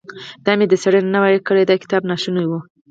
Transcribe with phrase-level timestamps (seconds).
[0.45, 2.51] که مې دا څېړنه نه وای کړې دا کتاب ناشونی و.